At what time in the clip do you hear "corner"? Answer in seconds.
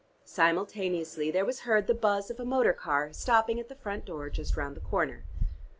4.81-5.25